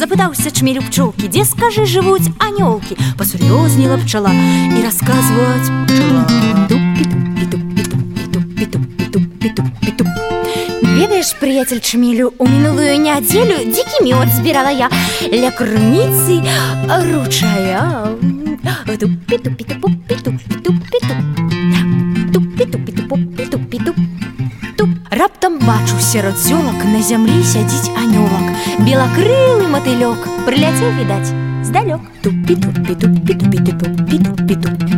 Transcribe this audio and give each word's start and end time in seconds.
Запытаўся 0.00 0.50
чмелю 0.50 0.82
пчолкі, 0.82 1.28
дзе 1.30 1.44
скажы 1.46 1.86
жывуць 1.86 2.26
анёлкі, 2.42 2.98
пасур'ёзніла 3.14 4.02
пчала 4.02 4.34
і 4.34 4.82
расказваць 4.82 5.70
пчала. 5.86 6.26
Ведаеш, 10.98 11.38
прыяцель 11.38 11.78
чмелю, 11.78 12.34
у 12.38 12.50
мінулую 12.50 12.98
нядзелю 12.98 13.62
дзікі 13.70 14.10
мёд 14.10 14.34
збірала 14.34 14.74
я 14.74 14.90
ля 15.30 15.50
крыніцы 15.54 16.42
ручая. 16.90 18.10
Раптам 25.11 25.59
бачу 25.59 25.95
сярод 26.01 26.35
зёлак 26.35 26.83
на 26.83 26.99
зямлі 27.01 27.39
сядзіць 27.47 27.93
анёлак 27.95 28.51
белакрылы 28.83 29.69
матылёк 29.71 30.27
прыляцеў 30.43 30.91
відаць 30.99 31.31
здалёк 31.63 32.03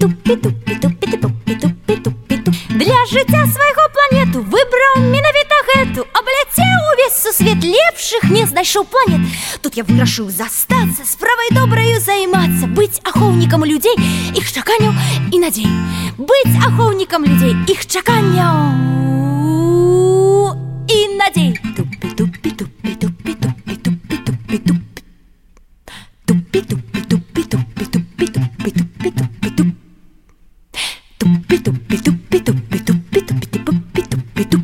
Тупи-тупи-тупи-тупи-тупи-туп. 0.00 2.54
Для 2.70 3.06
жыцця 3.06 3.46
свайго 3.46 3.88
планету 3.94 4.42
выбраў 4.42 4.98
менавіта 4.98 5.54
гэту 5.68 6.06
абляцеў 6.10 6.78
увесь 6.92 7.22
сусвет 7.22 7.62
лепшых 7.62 8.30
не 8.30 8.46
знайшоў 8.46 8.84
планет 8.84 9.20
тут 9.62 9.76
я 9.76 9.84
вырашыў 9.84 10.30
застацца 10.30 11.04
справай 11.04 11.50
добраю 11.54 12.00
займацца 12.00 12.66
быць 12.66 13.00
ахоўнікам 13.04 13.64
людзей 13.64 13.94
іх 14.34 14.52
чаканняў 14.52 14.92
і 15.32 15.38
надзей 15.38 15.68
быць 16.18 16.56
ахоўнікам 16.66 17.24
людзей 17.30 17.54
іх 17.70 17.86
чаканняў 17.86 18.56
і 20.90 21.08
надзей 21.18 21.58
тупі 21.76 22.08
тупі 22.18 22.50
тупі 22.50 22.79
pitu 31.51 31.71
pitu 31.89 32.11
pitu 32.31 32.53
pitu 32.71 32.93
pitu 33.11 33.33
pitu 33.51 33.73
pitu 33.93 34.17
pitu 34.35 34.57